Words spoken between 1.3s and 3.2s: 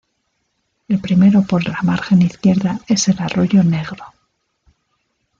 por la margen izquierda es el